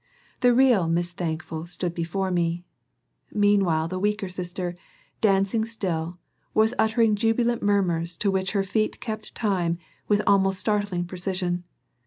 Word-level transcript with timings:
The 0.39 0.51
real 0.51 0.87
Miss 0.87 1.11
Thankful 1.11 1.67
stood 1.67 1.93
before 1.93 2.31
me. 2.31 2.65
Meanwhile 3.31 3.87
the 3.87 3.99
weaker 3.99 4.29
sister, 4.29 4.73
dancing 5.21 5.63
still, 5.63 6.17
was 6.55 6.73
uttering 6.79 7.15
jubilant 7.15 7.61
murmurs 7.61 8.17
to 8.17 8.31
which 8.31 8.53
her 8.53 8.63
feet 8.63 8.99
kept 8.99 9.35
time 9.35 9.77
with 10.07 10.23
almost 10.25 10.59
startling 10.59 11.05
precision. 11.05 11.65